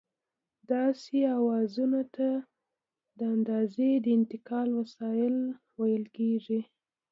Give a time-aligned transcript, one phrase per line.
[0.71, 2.27] داسې اوزارونو ته
[3.17, 5.35] د اندازې د انتقال وسایل
[5.79, 6.61] ویل کېږي.